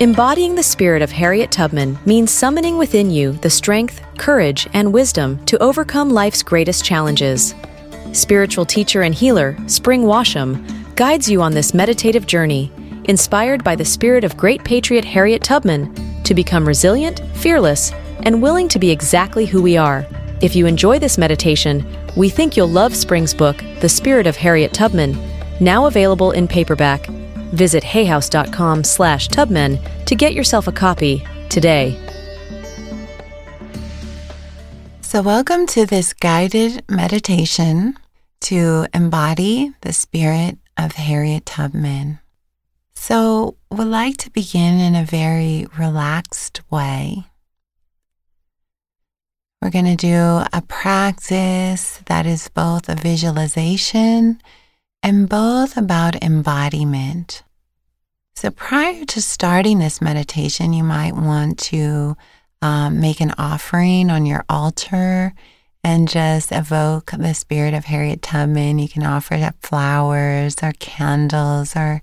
Embodying 0.00 0.54
the 0.54 0.62
spirit 0.62 1.02
of 1.02 1.12
Harriet 1.12 1.50
Tubman 1.50 1.98
means 2.06 2.30
summoning 2.30 2.78
within 2.78 3.10
you 3.10 3.32
the 3.32 3.50
strength, 3.50 4.00
courage, 4.16 4.66
and 4.72 4.94
wisdom 4.94 5.44
to 5.44 5.62
overcome 5.62 6.08
life's 6.08 6.42
greatest 6.42 6.82
challenges. 6.82 7.54
Spiritual 8.12 8.64
teacher 8.64 9.02
and 9.02 9.14
healer, 9.14 9.58
Spring 9.66 10.04
Washam, 10.04 10.64
guides 10.96 11.30
you 11.30 11.42
on 11.42 11.52
this 11.52 11.74
meditative 11.74 12.26
journey, 12.26 12.72
inspired 13.04 13.62
by 13.62 13.76
the 13.76 13.84
spirit 13.84 14.24
of 14.24 14.38
great 14.38 14.64
patriot 14.64 15.04
Harriet 15.04 15.42
Tubman 15.44 15.94
to 16.22 16.32
become 16.32 16.66
resilient, 16.66 17.20
fearless, 17.34 17.92
and 18.22 18.40
willing 18.40 18.68
to 18.68 18.78
be 18.78 18.90
exactly 18.90 19.44
who 19.44 19.60
we 19.60 19.76
are. 19.76 20.06
If 20.40 20.56
you 20.56 20.64
enjoy 20.64 20.98
this 20.98 21.18
meditation, 21.18 21.84
we 22.16 22.30
think 22.30 22.56
you'll 22.56 22.68
love 22.68 22.96
Spring's 22.96 23.34
book, 23.34 23.62
The 23.80 23.88
Spirit 23.90 24.26
of 24.26 24.36
Harriet 24.36 24.72
Tubman, 24.72 25.14
now 25.60 25.84
available 25.84 26.30
in 26.30 26.48
paperback. 26.48 27.06
Visit 27.52 27.82
hayhouse.com 27.82 28.84
slash 28.84 29.26
tubman 29.28 29.78
to 30.10 30.16
get 30.16 30.34
yourself 30.34 30.66
a 30.66 30.72
copy 30.72 31.24
today. 31.50 31.96
So, 35.02 35.22
welcome 35.22 35.68
to 35.68 35.86
this 35.86 36.12
guided 36.14 36.82
meditation 36.90 37.96
to 38.40 38.86
embody 38.92 39.72
the 39.82 39.92
spirit 39.92 40.58
of 40.76 40.94
Harriet 40.94 41.46
Tubman. 41.46 42.18
So, 42.96 43.54
we'd 43.70 43.84
like 43.84 44.16
to 44.16 44.32
begin 44.32 44.80
in 44.80 44.96
a 44.96 45.04
very 45.04 45.68
relaxed 45.78 46.60
way. 46.72 47.22
We're 49.62 49.70
going 49.70 49.84
to 49.84 49.94
do 49.94 50.42
a 50.52 50.60
practice 50.66 52.00
that 52.06 52.26
is 52.26 52.48
both 52.48 52.88
a 52.88 52.96
visualization 52.96 54.42
and 55.04 55.28
both 55.28 55.76
about 55.76 56.20
embodiment. 56.20 57.44
So, 58.34 58.50
prior 58.50 59.04
to 59.04 59.20
starting 59.20 59.78
this 59.78 60.00
meditation, 60.00 60.72
you 60.72 60.84
might 60.84 61.14
want 61.14 61.58
to 61.70 62.16
um, 62.62 63.00
make 63.00 63.20
an 63.20 63.34
offering 63.36 64.10
on 64.10 64.26
your 64.26 64.44
altar 64.48 65.34
and 65.82 66.08
just 66.08 66.52
evoke 66.52 67.10
the 67.12 67.34
spirit 67.34 67.74
of 67.74 67.86
Harriet 67.86 68.22
Tubman. 68.22 68.78
You 68.78 68.88
can 68.88 69.02
offer 69.02 69.34
up 69.34 69.56
flowers 69.60 70.56
or 70.62 70.72
candles 70.78 71.74
or 71.76 72.02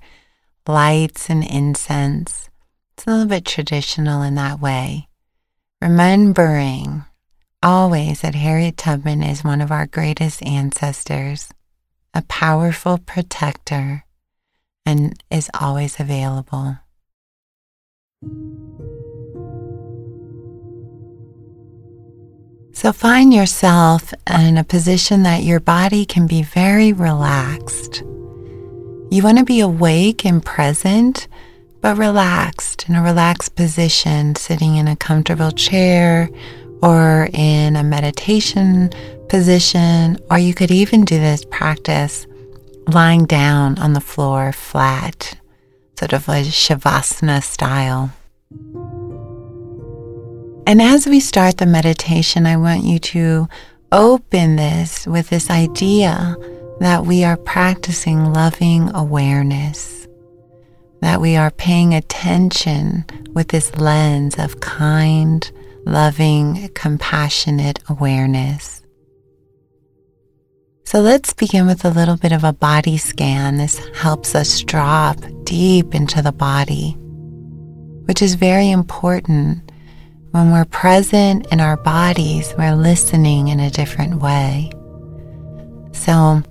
lights 0.68 1.30
and 1.30 1.44
incense. 1.44 2.50
It's 2.94 3.06
a 3.06 3.12
little 3.12 3.28
bit 3.28 3.46
traditional 3.46 4.22
in 4.22 4.36
that 4.36 4.60
way. 4.60 5.08
Remembering 5.82 7.06
always 7.62 8.22
that 8.22 8.36
Harriet 8.36 8.78
Tubman 8.78 9.24
is 9.24 9.44
one 9.44 9.62
of 9.62 9.72
our 9.72 9.86
greatest 9.86 10.44
ancestors 10.44 11.50
a 12.14 12.24
powerful 12.24 12.98
protector, 12.98 14.04
and 14.88 15.22
is 15.30 15.50
always 15.60 16.00
available. 16.00 16.78
So 22.72 22.94
find 22.94 23.34
yourself 23.34 24.14
in 24.30 24.58
a 24.58 24.64
position 24.64 25.24
that 25.24 25.44
your 25.44 25.60
body 25.60 26.06
can 26.06 26.26
be 26.26 26.42
very 26.42 26.94
relaxed. 26.94 28.02
You 29.12 29.24
want 29.24 29.40
to 29.40 29.44
be 29.44 29.60
awake 29.60 30.26
and 30.26 30.46
present, 30.46 31.28
but 31.82 31.98
relaxed 31.98 32.88
in 32.88 32.96
a 32.96 33.04
relaxed 33.04 33.56
position, 33.56 34.36
sitting 34.36 34.78
in 34.78 34.88
a 34.88 34.96
comfortable 34.96 35.52
chair 35.52 36.30
or 36.82 37.30
in 37.34 37.76
a 37.76 37.84
meditation 37.84 38.92
position, 39.28 40.18
or 40.30 40.38
you 40.38 40.54
could 40.54 40.72
even 40.72 41.04
do 41.04 41.20
this 41.20 41.44
practice 41.46 42.27
lying 42.88 43.26
down 43.26 43.78
on 43.80 43.94
the 43.94 44.02
floor 44.02 44.52
flat, 44.52 45.38
sort 45.98 46.14
of 46.14 46.28
a 46.30 46.44
Shavasana 46.44 47.44
style. 47.44 48.12
And 50.66 50.82
as 50.82 51.06
we 51.08 51.20
start 51.20 51.58
the 51.58 51.66
meditation, 51.66 52.46
I 52.46 52.58
want 52.58 52.84
you 52.84 53.00
to 53.00 53.48
open 53.92 54.58
this 54.58 55.08
with 55.08 55.30
this 55.30 55.50
idea 55.50 56.36
that 56.80 57.06
we 57.06 57.24
are 57.24 57.38
practicing 57.38 58.34
loving 58.34 58.94
awareness, 58.94 60.08
that 61.02 61.22
we 61.22 61.36
are 61.36 61.52
paying 61.52 61.94
attention 61.94 63.06
with 63.34 63.48
this 63.50 63.76
lens 63.78 64.38
of 64.38 64.60
kind, 64.60 65.50
loving, 65.86 66.70
compassionate 66.74 67.80
awareness. 67.90 68.82
So 70.88 71.02
let's 71.02 71.34
begin 71.34 71.68
with 71.68 71.84
a 71.84 71.90
little 71.90 72.16
bit 72.16 72.32
of 72.32 72.46
a 72.46 72.54
body 72.54 72.96
scan. 72.96 73.58
This 73.58 73.78
helps 73.94 74.34
us 74.34 74.62
drop 74.62 75.18
deep 75.44 75.94
into 75.94 76.22
the 76.22 76.32
body, 76.32 76.92
which 78.06 78.22
is 78.22 78.36
very 78.36 78.72
important. 78.72 79.70
When 80.32 80.50
we're 80.50 80.64
present 80.64 81.46
in 81.52 81.60
our 81.60 81.76
bodies, 81.76 82.56
we're 82.58 82.74
listening 82.74 83.50
in 83.50 83.60
a 83.60 83.70
different 83.70 84.22
way. 84.22 84.72
So 85.92 86.42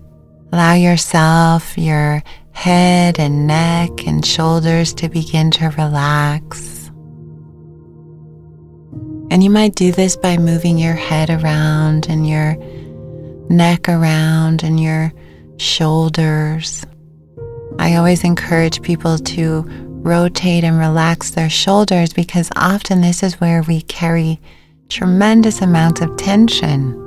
allow 0.52 0.74
yourself, 0.74 1.78
your 1.78 2.22
head 2.52 3.18
and 3.18 3.46
neck 3.46 4.06
and 4.06 4.22
shoulders 4.22 4.92
to 4.96 5.08
begin 5.08 5.50
to 5.52 5.70
relax. 5.78 6.90
And 9.30 9.42
you 9.42 9.48
might 9.48 9.76
do 9.76 9.92
this 9.92 10.14
by 10.14 10.36
moving 10.36 10.76
your 10.76 10.92
head 10.92 11.30
around 11.30 12.10
and 12.10 12.28
your 12.28 12.58
neck 13.48 13.88
around 13.88 14.62
and 14.62 14.80
your 14.80 15.12
shoulders. 15.58 16.84
I 17.78 17.96
always 17.96 18.24
encourage 18.24 18.82
people 18.82 19.18
to 19.18 19.64
rotate 20.06 20.64
and 20.64 20.78
relax 20.78 21.30
their 21.30 21.50
shoulders 21.50 22.12
because 22.12 22.50
often 22.56 23.00
this 23.00 23.22
is 23.22 23.40
where 23.40 23.62
we 23.62 23.82
carry 23.82 24.40
tremendous 24.88 25.60
amounts 25.60 26.00
of 26.00 26.16
tension. 26.16 27.02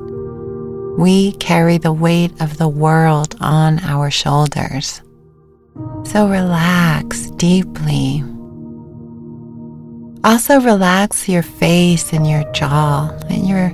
We 0.97 1.31
carry 1.33 1.77
the 1.77 1.93
weight 1.93 2.39
of 2.41 2.57
the 2.57 2.67
world 2.67 3.35
on 3.39 3.79
our 3.79 4.11
shoulders. 4.11 5.01
So 6.03 6.27
relax 6.27 7.31
deeply. 7.31 8.23
Also, 10.25 10.59
relax 10.59 11.29
your 11.29 11.43
face 11.43 12.11
and 12.11 12.29
your 12.29 12.43
jaw 12.51 13.09
and 13.29 13.47
your 13.47 13.69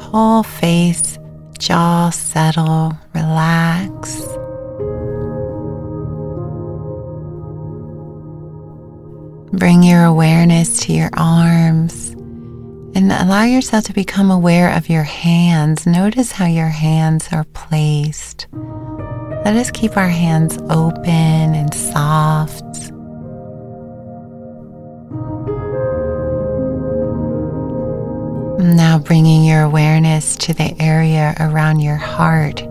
whole 0.00 0.44
face 0.44 1.18
jaw 1.58 2.10
settle, 2.10 2.96
relax. 3.14 4.20
Bring 9.52 9.82
your 9.82 10.04
awareness 10.04 10.80
to 10.80 10.92
your 10.92 11.10
arms 11.14 12.10
and 12.94 13.12
allow 13.12 13.44
yourself 13.44 13.84
to 13.84 13.92
become 13.92 14.30
aware 14.30 14.74
of 14.74 14.88
your 14.88 15.02
hands. 15.02 15.86
Notice 15.86 16.32
how 16.32 16.46
your 16.46 16.68
hands 16.68 17.28
are 17.32 17.44
placed. 17.54 18.46
Let 18.52 19.56
us 19.56 19.70
keep 19.70 19.96
our 19.96 20.08
hands 20.08 20.58
open 20.70 21.54
and 21.54 21.72
soft. 21.72 22.92
Now 28.58 28.98
bringing 28.98 29.44
your 29.44 29.62
awareness 29.62 30.34
to 30.36 30.54
the 30.54 30.74
area 30.80 31.34
around 31.38 31.80
your 31.80 31.96
heart, 31.96 32.62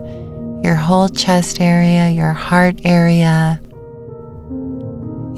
your 0.64 0.74
whole 0.74 1.08
chest 1.08 1.60
area, 1.60 2.10
your 2.10 2.32
heart 2.32 2.80
area. 2.84 3.60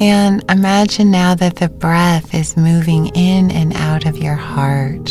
And 0.00 0.42
imagine 0.50 1.10
now 1.10 1.34
that 1.34 1.56
the 1.56 1.68
breath 1.68 2.34
is 2.34 2.56
moving 2.56 3.08
in 3.08 3.50
and 3.50 3.74
out 3.74 4.06
of 4.06 4.16
your 4.16 4.36
heart. 4.36 5.10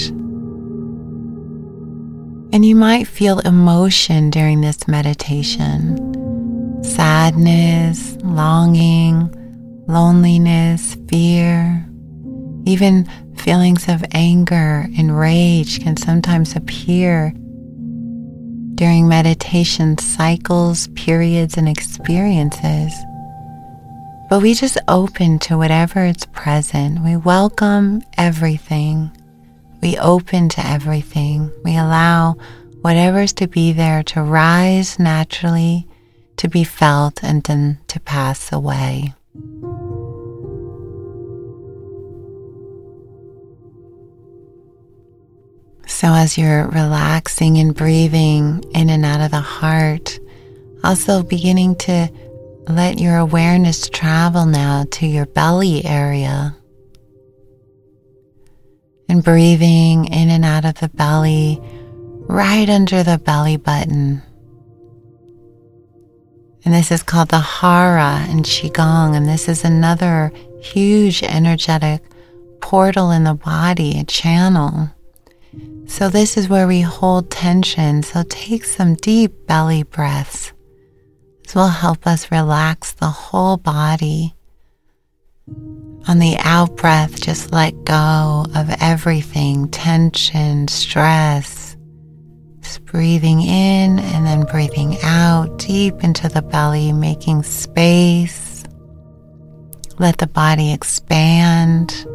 And 2.51 2.65
you 2.65 2.75
might 2.75 3.07
feel 3.07 3.39
emotion 3.39 4.31
during 4.31 4.61
this 4.61 4.87
meditation 4.87 6.03
sadness, 6.83 8.15
longing, 8.23 9.29
loneliness, 9.87 10.95
fear, 11.09 11.87
even 12.65 13.07
feelings 13.47 13.87
of 13.87 14.03
anger 14.11 14.89
and 14.97 15.17
rage 15.17 15.79
can 15.79 15.95
sometimes 15.95 16.53
appear 16.53 17.31
during 18.75 19.07
meditation 19.07 19.97
cycles, 19.97 20.89
periods, 20.95 21.55
and 21.55 21.69
experiences. 21.69 22.91
But 24.29 24.41
we 24.41 24.53
just 24.53 24.77
open 24.89 25.39
to 25.47 25.57
whatever 25.57 26.03
is 26.03 26.25
present. 26.33 27.01
We 27.05 27.15
welcome 27.15 28.01
everything. 28.17 29.11
We 29.81 29.97
open 29.97 30.49
to 30.49 30.67
everything. 30.67 31.49
We 31.63 31.77
allow 31.77 32.35
whatever's 32.81 33.31
to 33.35 33.47
be 33.47 33.71
there 33.71 34.03
to 34.11 34.23
rise 34.23 34.99
naturally, 34.99 35.87
to 36.35 36.49
be 36.49 36.65
felt, 36.65 37.23
and 37.23 37.43
then 37.43 37.79
to 37.87 38.01
pass 38.01 38.51
away. 38.51 39.13
So, 45.87 46.13
as 46.13 46.37
you're 46.37 46.67
relaxing 46.67 47.57
and 47.57 47.73
breathing 47.73 48.63
in 48.75 48.89
and 48.89 49.05
out 49.05 49.21
of 49.21 49.31
the 49.31 49.39
heart, 49.39 50.19
also 50.83 51.23
beginning 51.23 51.77
to 51.77 52.09
let 52.67 52.99
your 52.99 53.17
awareness 53.17 53.87
travel 53.89 54.45
now 54.45 54.83
to 54.91 55.07
your 55.07 55.25
belly 55.25 55.85
area. 55.85 56.55
And 59.07 59.23
breathing 59.23 60.05
in 60.05 60.29
and 60.29 60.43
out 60.43 60.65
of 60.65 60.75
the 60.75 60.89
belly, 60.89 61.59
right 62.27 62.69
under 62.69 63.03
the 63.03 63.17
belly 63.17 63.55
button. 63.55 64.21
And 66.65 66.73
this 66.73 66.91
is 66.91 67.01
called 67.01 67.29
the 67.29 67.39
Hara 67.39 68.25
in 68.29 68.39
Qigong. 68.39 69.15
And 69.15 69.25
this 69.25 69.47
is 69.47 69.63
another 69.63 70.33
huge 70.61 71.23
energetic 71.23 72.03
portal 72.59 73.09
in 73.11 73.23
the 73.23 73.35
body, 73.35 73.97
a 73.97 74.03
channel. 74.03 74.89
So, 75.87 76.09
this 76.09 76.37
is 76.37 76.49
where 76.49 76.67
we 76.67 76.81
hold 76.81 77.31
tension. 77.31 78.03
So, 78.03 78.23
take 78.27 78.65
some 78.65 78.95
deep 78.95 79.47
belly 79.47 79.83
breaths. 79.83 80.51
This 81.43 81.55
will 81.55 81.67
help 81.67 82.05
us 82.05 82.29
relax 82.29 82.91
the 82.91 83.07
whole 83.07 83.57
body. 83.57 84.35
On 86.07 86.19
the 86.19 86.37
out 86.39 86.75
breath, 86.75 87.21
just 87.21 87.51
let 87.51 87.85
go 87.85 88.45
of 88.53 88.69
everything 88.81 89.69
tension, 89.69 90.67
stress. 90.67 91.77
Just 92.61 92.83
breathing 92.85 93.41
in 93.41 93.99
and 93.99 94.27
then 94.27 94.43
breathing 94.43 94.97
out 95.03 95.57
deep 95.57 96.03
into 96.03 96.27
the 96.27 96.41
belly, 96.41 96.91
making 96.91 97.43
space. 97.43 98.65
Let 99.99 100.17
the 100.17 100.27
body 100.27 100.73
expand. 100.73 102.05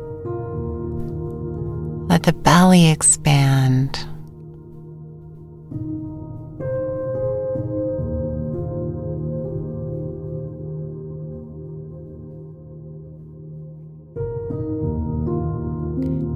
Let 2.12 2.24
the 2.24 2.34
belly 2.34 2.90
expand. 2.90 3.96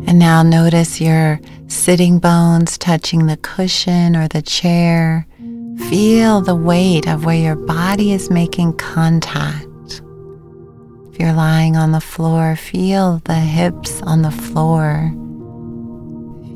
And 0.09 0.19
now 0.19 0.43
notice 0.43 0.99
your 0.99 1.39
sitting 1.67 2.21
bones 2.21 2.79
touching 2.79 3.27
the 3.27 3.37
cushion 3.37 4.17
or 4.17 4.29
the 4.29 4.41
chair. 4.41 5.27
Feel 5.91 6.41
the 6.41 6.57
weight 6.57 7.07
of 7.07 7.27
where 7.27 7.37
your 7.37 7.55
body 7.55 8.13
is 8.13 8.31
making 8.31 8.79
contact. 8.79 9.67
If 11.13 11.21
you're 11.21 11.35
lying 11.35 11.77
on 11.77 11.93
the 11.93 12.01
floor, 12.01 12.57
feel 12.57 13.21
the 13.27 13.35
hips 13.35 14.01
on 14.01 14.23
the 14.23 14.31
floor. 14.31 15.13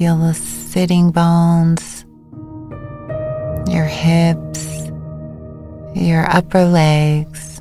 Feel 0.00 0.16
the 0.16 0.32
sitting 0.32 1.10
bones, 1.10 2.06
your 3.70 3.84
hips, 3.84 4.86
your 5.94 6.24
upper 6.34 6.64
legs. 6.64 7.60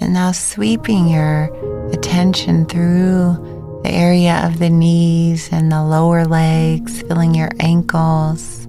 And 0.00 0.14
now 0.14 0.32
sweeping 0.32 1.08
your 1.08 1.50
attention 1.92 2.64
through 2.64 3.80
the 3.82 3.90
area 3.90 4.46
of 4.46 4.58
the 4.58 4.70
knees 4.70 5.50
and 5.52 5.70
the 5.70 5.84
lower 5.84 6.24
legs, 6.24 7.02
feeling 7.02 7.34
your 7.34 7.50
ankles. 7.60 8.64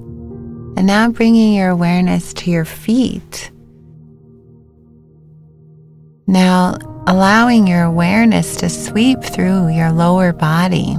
And 0.75 0.85
now 0.85 1.09
bringing 1.09 1.53
your 1.53 1.69
awareness 1.69 2.33
to 2.33 2.51
your 2.51 2.65
feet. 2.65 3.49
Now 6.27 6.75
allowing 7.07 7.65
your 7.65 7.83
awareness 7.83 8.57
to 8.57 8.67
sweep 8.67 9.23
through 9.23 9.69
your 9.69 9.93
lower 9.93 10.33
body 10.33 10.97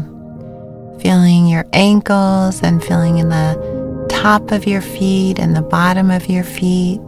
feeling 1.01 1.47
your 1.47 1.65
ankles 1.73 2.63
and 2.63 2.83
feeling 2.83 3.19
in 3.19 3.29
the 3.29 4.07
top 4.11 4.51
of 4.51 4.67
your 4.67 4.81
feet 4.81 5.39
and 5.39 5.55
the 5.55 5.63
bottom 5.63 6.11
of 6.11 6.27
your 6.27 6.45
feet. 6.45 7.01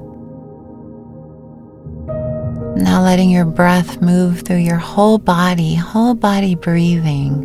Now 2.76 3.02
letting 3.02 3.30
your 3.30 3.44
breath 3.44 4.00
move 4.00 4.40
through 4.42 4.58
your 4.58 4.76
whole 4.78 5.18
body, 5.18 5.74
whole 5.74 6.14
body 6.14 6.54
breathing, 6.54 7.44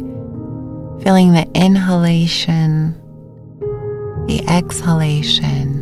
feeling 1.03 1.33
the 1.33 1.47
inhalation, 1.53 2.94
the 4.27 4.44
exhalation. 4.47 5.81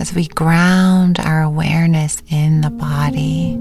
As 0.00 0.14
we 0.14 0.26
ground 0.28 1.18
our 1.20 1.42
awareness 1.42 2.22
in 2.30 2.60
the 2.60 2.70
body. 2.70 3.58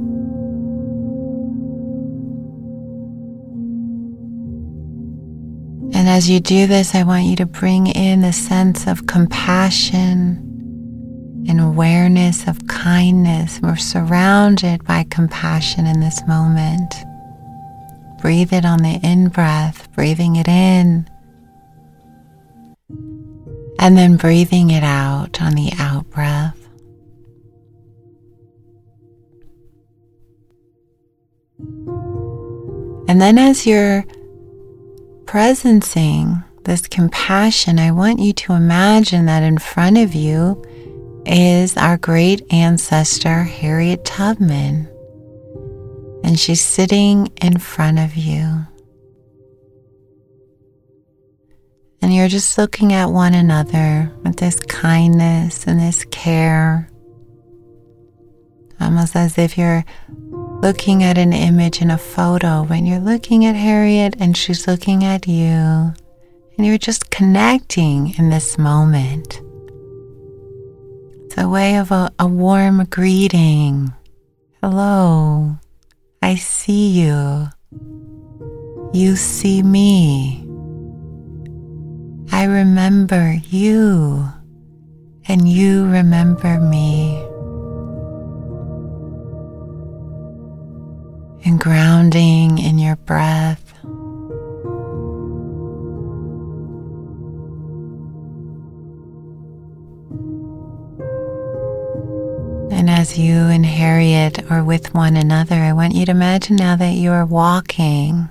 And 6.01 6.09
as 6.09 6.27
you 6.27 6.39
do 6.39 6.65
this, 6.65 6.95
I 6.95 7.03
want 7.03 7.25
you 7.25 7.35
to 7.35 7.45
bring 7.45 7.85
in 7.85 8.23
a 8.23 8.33
sense 8.33 8.87
of 8.87 9.05
compassion 9.05 10.35
and 11.47 11.61
awareness 11.61 12.47
of 12.47 12.65
kindness. 12.65 13.59
We're 13.61 13.75
surrounded 13.75 14.83
by 14.83 15.05
compassion 15.11 15.85
in 15.85 15.99
this 15.99 16.25
moment. 16.27 16.95
Breathe 18.19 18.51
it 18.51 18.65
on 18.65 18.79
the 18.79 18.99
in 19.03 19.27
breath, 19.27 19.91
breathing 19.91 20.37
it 20.37 20.47
in, 20.47 21.07
and 23.77 23.95
then 23.95 24.17
breathing 24.17 24.71
it 24.71 24.83
out 24.83 25.39
on 25.39 25.53
the 25.53 25.71
out 25.77 26.09
breath. 26.09 26.57
And 33.07 33.21
then 33.21 33.37
as 33.37 33.67
you're 33.67 34.03
presencing 35.31 36.43
this 36.65 36.89
compassion, 36.89 37.79
I 37.79 37.91
want 37.91 38.19
you 38.19 38.33
to 38.33 38.51
imagine 38.51 39.27
that 39.27 39.43
in 39.43 39.57
front 39.59 39.97
of 39.97 40.13
you 40.13 40.61
is 41.25 41.77
our 41.77 41.97
great 41.97 42.41
ancestor, 42.51 43.43
Harriet 43.43 44.03
Tubman. 44.03 44.89
And 46.25 46.37
she's 46.37 46.59
sitting 46.59 47.27
in 47.41 47.59
front 47.59 47.97
of 47.97 48.17
you. 48.17 48.67
And 52.01 52.13
you're 52.13 52.27
just 52.27 52.57
looking 52.57 52.91
at 52.91 53.05
one 53.05 53.33
another 53.33 54.11
with 54.25 54.35
this 54.35 54.59
kindness 54.59 55.65
and 55.65 55.79
this 55.79 56.03
care, 56.11 56.91
almost 58.81 59.15
as 59.15 59.37
if 59.37 59.57
you're 59.57 59.85
looking 60.61 61.01
at 61.03 61.17
an 61.17 61.33
image 61.33 61.81
in 61.81 61.89
a 61.89 61.97
photo, 61.97 62.63
when 62.63 62.85
you're 62.85 62.99
looking 62.99 63.45
at 63.45 63.55
Harriet 63.55 64.15
and 64.19 64.37
she's 64.37 64.67
looking 64.67 65.03
at 65.03 65.27
you, 65.27 65.41
and 65.41 65.95
you're 66.59 66.77
just 66.77 67.09
connecting 67.09 68.13
in 68.19 68.29
this 68.29 68.57
moment. 68.59 69.41
It's 71.25 71.37
a 71.37 71.49
way 71.49 71.77
of 71.77 71.91
a, 71.91 72.11
a 72.19 72.27
warm 72.27 72.85
greeting. 72.85 73.91
Hello, 74.61 75.57
I 76.21 76.35
see 76.35 76.89
you. 76.89 77.47
You 78.93 79.15
see 79.15 79.63
me. 79.63 80.45
I 82.31 82.43
remember 82.43 83.37
you, 83.49 84.29
and 85.27 85.49
you 85.49 85.85
remember 85.87 86.59
me. 86.59 87.25
Grounding 91.61 92.57
in 92.57 92.79
your 92.79 92.95
breath. 92.95 93.75
And 102.71 102.89
as 102.89 103.15
you 103.15 103.35
and 103.35 103.63
Harriet 103.63 104.49
are 104.49 104.63
with 104.63 104.95
one 104.95 105.15
another, 105.15 105.53
I 105.53 105.73
want 105.73 105.93
you 105.93 106.03
to 106.05 106.11
imagine 106.11 106.55
now 106.55 106.75
that 106.77 106.93
you 106.93 107.11
are 107.11 107.27
walking. 107.27 108.27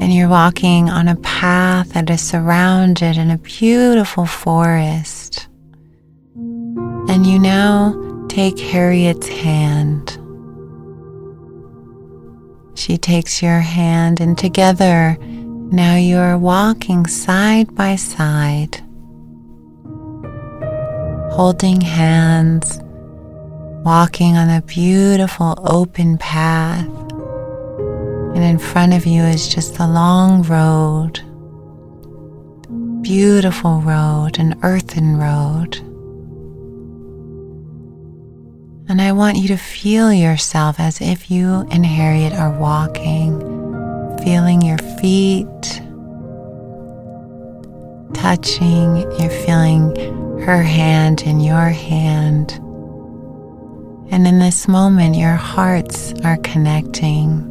And 0.00 0.14
you're 0.14 0.28
walking 0.28 0.88
on 0.88 1.08
a 1.08 1.16
path 1.16 1.94
that 1.94 2.08
is 2.10 2.20
surrounded 2.20 3.16
in 3.16 3.28
a 3.32 3.38
beautiful 3.38 4.26
forest. 4.26 5.48
And 6.36 7.26
you 7.26 7.40
now 7.40 8.24
take 8.28 8.56
Harriet's 8.60 9.26
hand. 9.26 10.11
She 12.82 12.98
takes 12.98 13.40
your 13.40 13.60
hand, 13.60 14.18
and 14.18 14.36
together 14.36 15.16
now 15.20 15.94
you 15.94 16.16
are 16.16 16.36
walking 16.36 17.06
side 17.06 17.72
by 17.76 17.94
side, 17.94 18.82
holding 21.30 21.80
hands, 21.80 22.80
walking 23.84 24.36
on 24.36 24.50
a 24.50 24.62
beautiful 24.62 25.54
open 25.62 26.18
path. 26.18 26.88
And 28.34 28.42
in 28.42 28.58
front 28.58 28.94
of 28.94 29.06
you 29.06 29.22
is 29.22 29.46
just 29.46 29.78
a 29.78 29.86
long 29.86 30.42
road, 30.42 31.20
beautiful 33.00 33.80
road, 33.80 34.40
an 34.40 34.58
earthen 34.64 35.18
road. 35.18 35.91
And 38.92 39.00
I 39.00 39.12
want 39.12 39.38
you 39.38 39.48
to 39.48 39.56
feel 39.56 40.12
yourself 40.12 40.78
as 40.78 41.00
if 41.00 41.30
you 41.30 41.66
and 41.70 41.86
Harriet 41.86 42.34
are 42.34 42.50
walking, 42.50 43.40
feeling 44.22 44.60
your 44.60 44.76
feet 45.00 45.80
touching. 48.12 48.96
You're 49.18 49.30
feeling 49.30 49.96
her 50.42 50.62
hand 50.62 51.22
in 51.22 51.40
your 51.40 51.70
hand. 51.70 52.52
And 54.12 54.26
in 54.26 54.38
this 54.38 54.68
moment, 54.68 55.16
your 55.16 55.36
hearts 55.36 56.12
are 56.22 56.36
connecting. 56.36 57.48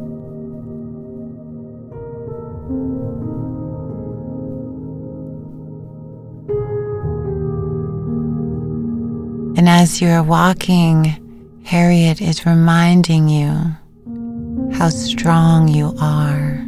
And 9.56 9.68
as 9.68 10.00
you're 10.00 10.22
walking, 10.22 11.18
Harriet 11.64 12.20
is 12.20 12.44
reminding 12.44 13.28
you 13.28 13.52
how 14.76 14.88
strong 14.88 15.68
you 15.68 15.94
are. 16.00 16.58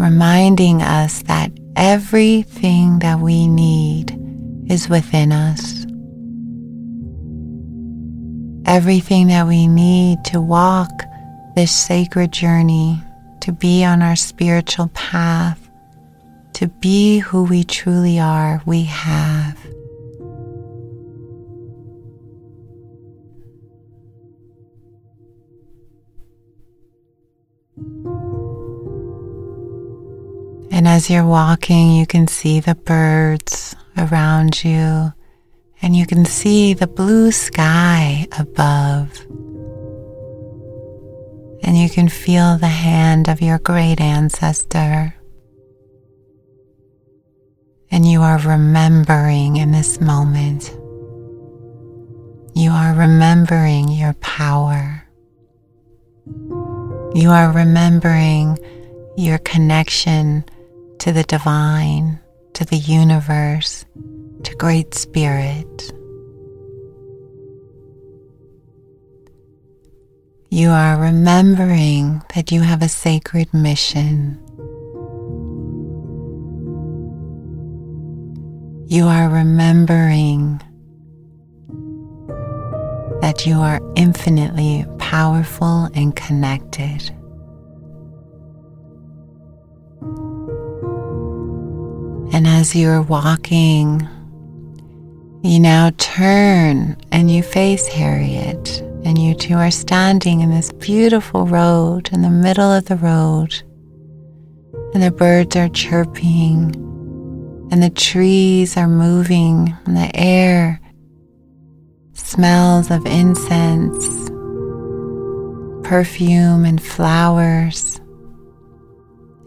Reminding 0.00 0.80
us 0.80 1.22
that 1.24 1.50
everything 1.76 3.00
that 3.00 3.18
we 3.18 3.48
need 3.48 4.16
is 4.70 4.88
within 4.88 5.32
us. 5.32 5.84
Everything 8.66 9.26
that 9.26 9.46
we 9.46 9.66
need 9.66 10.24
to 10.26 10.40
walk 10.40 10.90
this 11.56 11.72
sacred 11.72 12.32
journey, 12.32 13.02
to 13.40 13.52
be 13.52 13.84
on 13.84 14.02
our 14.02 14.16
spiritual 14.16 14.88
path, 14.88 15.68
to 16.52 16.68
be 16.68 17.18
who 17.18 17.44
we 17.44 17.64
truly 17.64 18.20
are, 18.20 18.62
we 18.66 18.84
have. 18.84 19.58
And 30.80 30.88
as 30.88 31.10
you're 31.10 31.26
walking, 31.26 31.92
you 31.92 32.06
can 32.06 32.26
see 32.26 32.58
the 32.58 32.74
birds 32.74 33.76
around 33.98 34.64
you, 34.64 35.12
and 35.82 35.94
you 35.94 36.06
can 36.06 36.24
see 36.24 36.72
the 36.72 36.86
blue 36.86 37.32
sky 37.32 38.26
above. 38.38 39.14
And 41.62 41.76
you 41.76 41.90
can 41.90 42.08
feel 42.08 42.56
the 42.56 42.66
hand 42.66 43.28
of 43.28 43.42
your 43.42 43.58
great 43.58 44.00
ancestor. 44.00 45.14
And 47.90 48.10
you 48.10 48.22
are 48.22 48.38
remembering 48.38 49.56
in 49.56 49.72
this 49.72 50.00
moment. 50.00 50.70
You 52.54 52.70
are 52.70 52.94
remembering 52.94 53.90
your 53.90 54.14
power. 54.14 55.06
You 57.14 57.28
are 57.32 57.52
remembering 57.52 58.58
your 59.18 59.36
connection 59.36 60.42
to 61.00 61.12
the 61.12 61.24
divine 61.24 62.20
to 62.54 62.64
the 62.66 62.76
universe, 62.76 63.86
to 64.42 64.54
Great 64.56 64.94
Spirit. 64.94 65.92
You 70.50 70.68
are 70.68 71.00
remembering 71.00 72.22
that 72.34 72.50
you 72.52 72.60
have 72.60 72.82
a 72.82 72.88
sacred 72.88 73.54
mission. 73.54 74.38
You 78.88 79.06
are 79.06 79.30
remembering 79.30 80.60
that 83.22 83.46
you 83.46 83.54
are 83.60 83.80
infinitely 83.96 84.84
powerful 84.98 85.88
and 85.94 86.14
connected. 86.14 87.10
And 92.40 92.46
as 92.46 92.74
you're 92.74 93.02
walking, 93.02 94.08
you 95.42 95.60
now 95.60 95.90
turn 95.98 96.96
and 97.12 97.30
you 97.30 97.42
face 97.42 97.86
Harriet, 97.86 98.80
and 99.04 99.18
you 99.18 99.34
two 99.34 99.56
are 99.56 99.70
standing 99.70 100.40
in 100.40 100.50
this 100.50 100.72
beautiful 100.72 101.46
road 101.46 102.10
in 102.14 102.22
the 102.22 102.30
middle 102.30 102.72
of 102.72 102.86
the 102.86 102.96
road. 102.96 103.62
And 104.94 105.02
the 105.02 105.10
birds 105.10 105.54
are 105.54 105.68
chirping, 105.68 106.74
and 107.70 107.82
the 107.82 107.90
trees 107.90 108.74
are 108.74 108.88
moving, 108.88 109.76
and 109.84 109.94
the 109.94 110.10
air 110.14 110.80
smells 112.14 112.90
of 112.90 113.04
incense, 113.04 114.30
perfume, 115.86 116.64
and 116.64 116.82
flowers. 116.82 118.00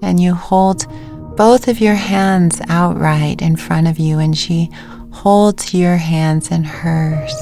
And 0.04 0.20
you 0.20 0.36
hold 0.36 0.86
both 1.36 1.68
of 1.68 1.80
your 1.80 1.96
hands 1.96 2.62
outright 2.68 3.42
in 3.42 3.56
front 3.56 3.88
of 3.88 4.00
you, 4.00 4.20
and 4.20 4.38
she 4.38 4.70
holds 5.12 5.74
your 5.74 5.98
hands 5.98 6.52
in 6.52 6.64
hers. 6.64 7.34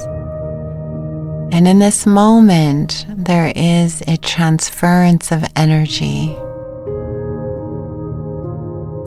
And 1.54 1.68
in 1.68 1.80
this 1.80 2.06
moment, 2.06 3.06
there 3.10 3.52
is 3.56 4.02
a 4.08 4.18
transference 4.18 5.32
of 5.32 5.44
energy 5.56 6.36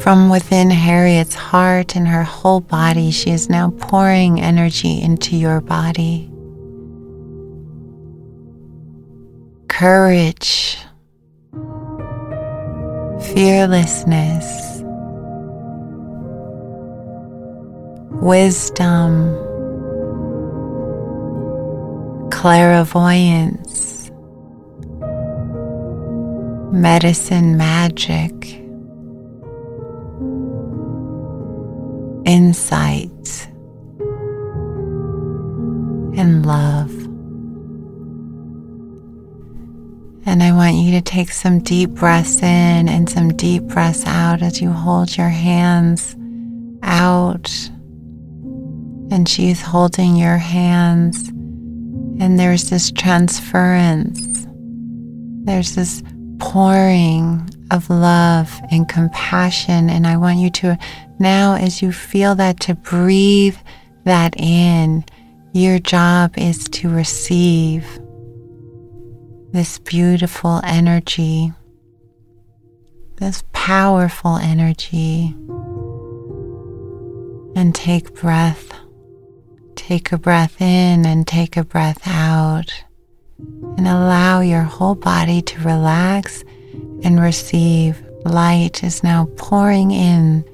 from 0.04 0.28
within 0.28 0.68
Harriet's 0.68 1.34
heart 1.34 1.96
and 1.96 2.06
her 2.06 2.24
whole 2.24 2.60
body. 2.60 3.10
She 3.10 3.30
is 3.30 3.48
now 3.48 3.70
pouring 3.78 4.38
energy 4.38 5.00
into 5.00 5.34
your 5.34 5.62
body. 5.62 6.30
Courage, 9.68 10.76
fearlessness, 13.32 14.73
wisdom, 18.22 19.34
clairvoyance, 22.30 24.10
medicine 26.72 27.56
magic, 27.56 28.32
insight, 32.24 33.48
and 36.16 36.46
love. 36.46 36.90
And 40.26 40.42
I 40.42 40.52
want 40.52 40.76
you 40.76 40.92
to 40.92 41.02
take 41.02 41.30
some 41.30 41.60
deep 41.60 41.90
breaths 41.90 42.42
in 42.42 42.88
and 42.88 43.08
some 43.08 43.36
deep 43.36 43.64
breaths 43.64 44.04
out 44.06 44.42
as 44.42 44.60
you 44.60 44.70
hold 44.70 45.16
your 45.16 45.28
hands 45.28 46.16
out 46.82 47.70
and 49.14 49.28
she's 49.28 49.62
holding 49.62 50.16
your 50.16 50.38
hands, 50.38 51.28
and 52.18 52.36
there's 52.36 52.68
this 52.68 52.90
transference, 52.90 54.44
there's 55.44 55.76
this 55.76 56.02
pouring 56.40 57.48
of 57.70 57.88
love 57.88 58.60
and 58.72 58.88
compassion. 58.88 59.88
And 59.88 60.04
I 60.04 60.16
want 60.16 60.38
you 60.38 60.50
to 60.50 60.76
now, 61.20 61.54
as 61.54 61.80
you 61.80 61.92
feel 61.92 62.34
that, 62.34 62.58
to 62.60 62.74
breathe 62.74 63.56
that 64.04 64.34
in. 64.36 65.04
Your 65.52 65.78
job 65.78 66.36
is 66.36 66.68
to 66.70 66.88
receive 66.88 67.86
this 69.52 69.78
beautiful 69.78 70.60
energy, 70.64 71.52
this 73.18 73.44
powerful 73.52 74.36
energy, 74.38 75.36
and 77.54 77.72
take 77.72 78.12
breath. 78.14 78.72
Take 79.76 80.12
a 80.12 80.18
breath 80.18 80.60
in 80.60 81.04
and 81.04 81.26
take 81.26 81.56
a 81.56 81.64
breath 81.64 82.06
out, 82.06 82.72
and 83.38 83.86
allow 83.86 84.40
your 84.40 84.62
whole 84.62 84.94
body 84.94 85.42
to 85.42 85.60
relax 85.60 86.42
and 87.02 87.20
receive. 87.20 88.02
Light 88.24 88.82
is 88.82 89.02
now 89.02 89.28
pouring 89.36 89.90
in 89.90 90.44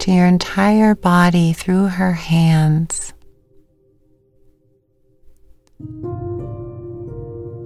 to 0.00 0.12
your 0.12 0.26
entire 0.26 0.94
body 0.94 1.52
through 1.54 1.86
her 1.86 2.12
hands. 2.12 3.14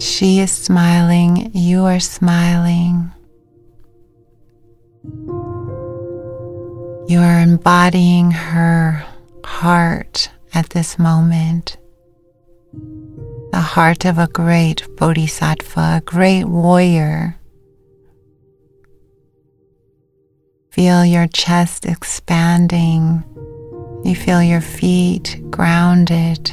She 0.00 0.38
is 0.38 0.52
smiling, 0.52 1.50
you 1.54 1.84
are 1.84 2.00
smiling. 2.00 3.10
You 7.08 7.20
are 7.20 7.40
embodying 7.40 8.30
her 8.30 9.04
heart 9.44 10.30
at 10.54 10.70
this 10.70 10.98
moment. 10.98 11.76
The 13.52 13.60
heart 13.60 14.04
of 14.04 14.18
a 14.18 14.26
great 14.26 14.86
bodhisattva, 14.96 15.80
a 15.96 16.02
great 16.04 16.44
warrior. 16.44 17.36
Feel 20.70 21.04
your 21.04 21.26
chest 21.26 21.86
expanding. 21.86 23.24
You 24.04 24.14
feel 24.14 24.42
your 24.42 24.60
feet 24.60 25.42
grounded. 25.50 26.52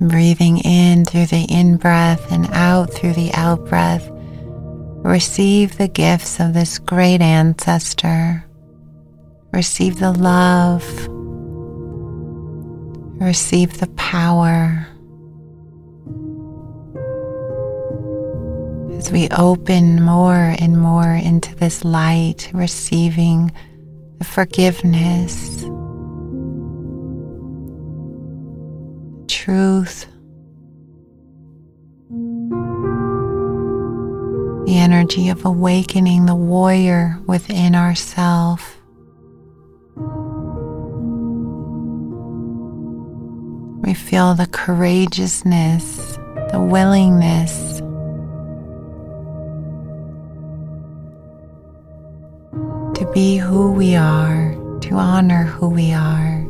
Breathing 0.00 0.58
in 0.58 1.04
through 1.04 1.26
the 1.26 1.46
in 1.50 1.76
breath 1.76 2.32
and 2.32 2.48
out 2.52 2.92
through 2.92 3.12
the 3.12 3.32
out 3.34 3.66
breath. 3.66 4.08
Receive 5.04 5.78
the 5.78 5.88
gifts 5.88 6.40
of 6.40 6.54
this 6.54 6.78
great 6.78 7.20
ancestor. 7.20 8.44
Receive 9.52 9.98
the 9.98 10.12
love 10.12 10.84
Receive 13.20 13.78
the 13.78 13.88
power 13.96 14.86
as 18.96 19.12
we 19.12 19.28
open 19.30 20.02
more 20.02 20.54
and 20.58 20.80
more 20.80 21.12
into 21.12 21.54
this 21.56 21.84
light, 21.84 22.50
receiving 22.54 23.52
the 24.18 24.24
forgiveness, 24.24 25.60
truth, 29.28 30.06
the 34.66 34.78
energy 34.78 35.28
of 35.28 35.44
awakening 35.44 36.26
the 36.26 36.34
warrior 36.34 37.20
within 37.26 37.74
ourself. 37.74 38.77
We 43.88 43.94
feel 43.94 44.34
the 44.34 44.46
courageousness, 44.46 46.18
the 46.52 46.60
willingness 46.60 47.78
to 52.98 53.10
be 53.14 53.38
who 53.38 53.72
we 53.72 53.96
are, 53.96 54.52
to 54.82 54.94
honor 54.94 55.44
who 55.44 55.70
we 55.70 55.94
are. 55.94 56.44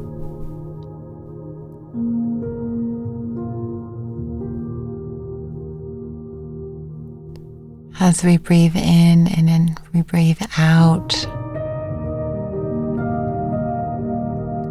As 8.01 8.25
we 8.25 8.39
breathe 8.39 8.75
in 8.75 9.29
and 9.29 9.47
then 9.47 9.77
we 9.95 10.03
breathe 10.03 10.43
out, 10.57 11.15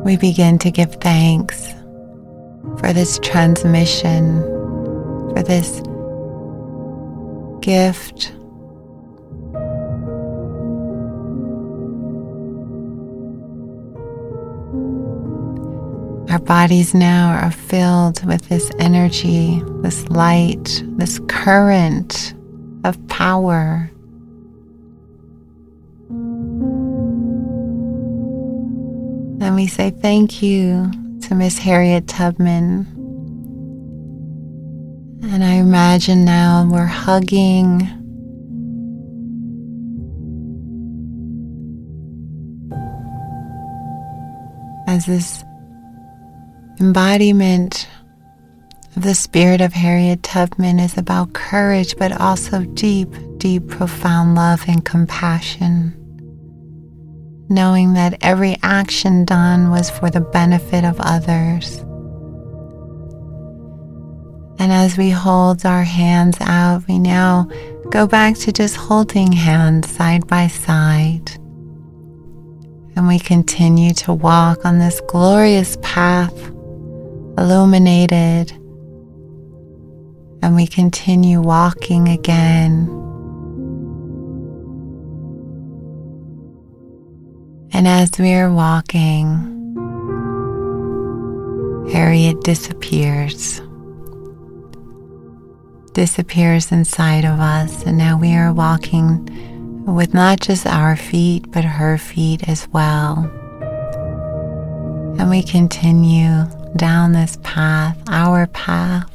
we 0.04 0.18
begin 0.18 0.60
to 0.60 0.70
give 0.70 0.96
thanks 0.96 1.77
for 2.80 2.94
this 2.94 3.20
transmission, 3.20 4.42
for 5.34 5.44
this 5.44 5.82
gift. 7.62 8.34
Our 16.32 16.40
bodies 16.40 16.94
now 16.94 17.32
are 17.34 17.52
filled 17.52 18.24
with 18.26 18.48
this 18.50 18.70
energy, 18.80 19.62
this 19.82 20.08
light, 20.10 20.84
this 20.98 21.20
current 21.28 22.34
of 22.84 23.06
power. 23.08 23.90
And 29.40 29.56
we 29.56 29.68
say 29.68 29.90
thank 29.90 30.42
you 30.42 30.92
to 31.28 31.36
Miss 31.36 31.58
Harriet 31.58 32.08
Tubman. 32.08 32.88
And 35.24 35.44
I 35.44 35.56
imagine 35.56 36.24
now 36.24 36.66
we're 36.72 36.86
hugging. 36.86 37.82
As 44.88 45.06
this 45.06 45.44
embodiment 46.80 47.90
of 48.96 49.04
the 49.04 49.14
spirit 49.14 49.60
of 49.60 49.74
Harriet 49.74 50.24
Tubman 50.24 50.80
is 50.80 50.98
about 50.98 51.34
courage, 51.34 51.98
but 51.98 52.14
also 52.14 52.62
deep, 52.64 53.10
deep, 53.38 53.68
profound 53.68 54.36
love 54.36 54.64
and 54.70 54.86
compassion. 54.86 55.97
Knowing 57.50 57.94
that 57.94 58.18
every 58.22 58.58
action 58.62 59.26
done 59.26 59.70
was 59.70 59.90
for 59.90 60.10
the 60.10 60.22
benefit 60.22 60.84
of 60.84 61.00
others. 61.00 61.78
And 64.60 64.72
as 64.72 64.98
we 64.98 65.10
hold 65.12 65.66
our 65.66 65.84
hands 65.84 66.38
out, 66.42 66.88
we 66.88 67.00
now 67.00 67.48
go 67.90 68.08
back 68.08 68.36
to 68.40 68.52
just 68.52 68.76
holding 68.76 69.32
hands 69.32 69.90
side 69.90 70.28
by 70.28 70.48
side. 70.48 71.32
And 72.96 73.08
we 73.08 73.20
continue 73.20 73.94
to 73.94 74.14
walk 74.14 74.66
on 74.66 74.80
this 74.80 75.00
glorious 75.08 75.78
path, 75.82 76.38
illuminated 77.38 78.52
and 80.42 80.56
we 80.56 80.68
continue 80.68 81.42
walking 81.42 82.08
again. 82.08 83.07
And 87.74 87.88
as 87.88 88.12
we 88.18 88.34
are 88.34 88.52
walking, 88.52 89.54
Harriet 91.92 92.42
disappears. 92.44 93.62
Disappears 95.94 96.72
inside 96.72 97.26
of 97.26 97.40
us, 97.40 97.84
and 97.84 97.98
now 97.98 98.18
we 98.18 98.36
are 98.36 98.54
walking 98.54 99.86
with 99.86 100.14
not 100.14 100.40
just 100.42 100.66
our 100.66 100.96
feet, 100.96 101.50
but 101.52 101.64
her 101.64 101.98
feet 101.98 102.48
as 102.50 102.68
well. 102.70 103.30
And 105.18 105.30
we 105.30 105.42
continue 105.42 106.46
down 106.76 107.14
this 107.14 107.38
path, 107.42 107.98
our 108.10 108.48
path, 108.48 109.10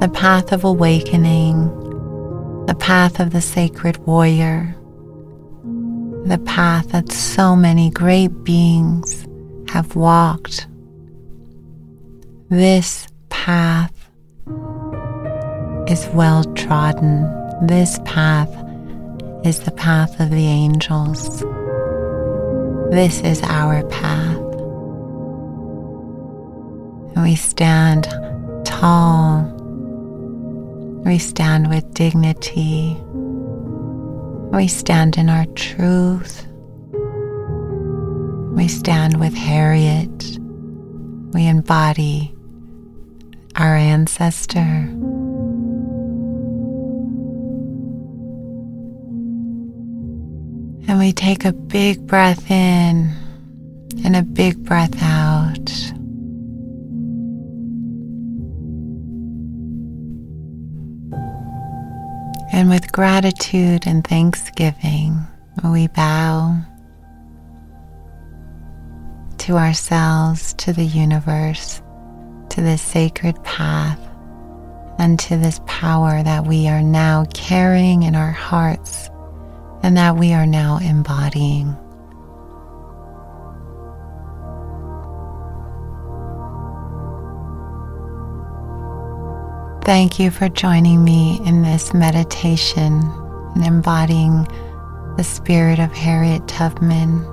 the 0.00 0.08
path 0.08 0.52
of 0.52 0.64
awakening, 0.64 1.66
the 2.66 2.74
path 2.74 3.20
of 3.20 3.30
the 3.32 3.40
sacred 3.40 3.98
warrior, 4.06 4.74
the 6.24 6.38
path 6.46 6.88
that 6.90 7.10
so 7.10 7.56
many 7.56 7.90
great 7.90 8.44
beings 8.44 9.26
have 9.68 9.96
walked. 9.96 10.66
This 12.48 13.06
path 13.28 13.92
is 15.88 16.06
well 16.14 16.44
trodden. 16.54 17.22
This 17.66 17.98
path 18.04 18.50
is 19.44 19.60
the 19.60 19.72
path 19.72 20.20
of 20.20 20.30
the 20.30 20.46
angels. 20.46 21.40
This 22.90 23.20
is 23.22 23.42
our 23.42 23.86
path. 23.88 24.36
And 27.14 27.24
we 27.24 27.36
stand 27.36 28.04
tall 28.64 29.52
we 31.04 31.18
stand 31.18 31.68
with 31.68 31.92
dignity. 31.94 32.96
We 34.52 34.68
stand 34.68 35.16
in 35.16 35.30
our 35.30 35.46
truth. 35.54 36.46
We 38.54 38.68
stand 38.68 39.18
with 39.18 39.32
Harriet. 39.32 40.38
We 41.32 41.46
embody 41.46 42.34
our 43.56 43.74
ancestor. 43.74 44.58
And 50.86 50.98
we 50.98 51.14
take 51.14 51.46
a 51.46 51.54
big 51.54 52.06
breath 52.06 52.50
in 52.50 53.10
and 54.04 54.14
a 54.14 54.22
big 54.22 54.62
breath 54.62 55.02
out. 55.02 55.91
And 62.62 62.70
with 62.70 62.92
gratitude 62.92 63.88
and 63.88 64.06
thanksgiving, 64.06 65.26
we 65.64 65.88
bow 65.88 66.60
to 69.38 69.56
ourselves, 69.56 70.54
to 70.58 70.72
the 70.72 70.84
universe, 70.84 71.82
to 72.50 72.60
this 72.60 72.80
sacred 72.80 73.42
path, 73.42 73.98
and 75.00 75.18
to 75.18 75.36
this 75.38 75.60
power 75.66 76.22
that 76.22 76.46
we 76.46 76.68
are 76.68 76.82
now 76.82 77.24
carrying 77.34 78.04
in 78.04 78.14
our 78.14 78.30
hearts 78.30 79.10
and 79.82 79.96
that 79.96 80.16
we 80.16 80.32
are 80.32 80.46
now 80.46 80.78
embodying. 80.78 81.76
Thank 89.84 90.20
you 90.20 90.30
for 90.30 90.48
joining 90.48 91.02
me 91.02 91.40
in 91.44 91.62
this 91.62 91.92
meditation 91.92 93.02
and 93.56 93.66
embodying 93.66 94.46
the 95.16 95.24
spirit 95.24 95.80
of 95.80 95.92
Harriet 95.92 96.46
Tubman 96.46 97.24